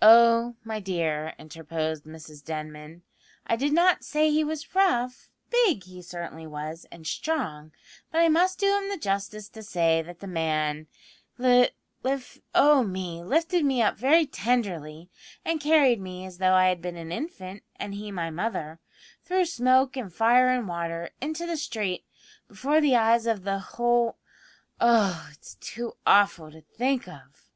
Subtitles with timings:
[0.00, 3.02] "Oh, my dear," interposed Mrs Denman,
[3.48, 5.28] "I did not say he was rough.
[5.50, 7.72] Big he certainly was, and strong,
[8.12, 10.86] but I must do him the justice to say that the man
[11.36, 11.70] li
[12.04, 13.24] lif oh me!
[13.24, 15.10] lifted me up very tenderly,
[15.44, 18.78] and carried me as though I had been an infant and he my mother,
[19.24, 22.04] through smoke and fire and water, into the street,
[22.46, 24.16] before the eyes of the whole
[24.80, 27.50] oh, it's too awful to think of!"